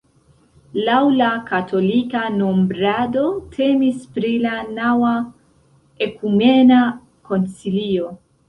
[0.85, 5.15] Laŭ la katolika nombrado temis pri la naŭa
[6.07, 6.83] ekumena
[7.31, 8.15] koncilio.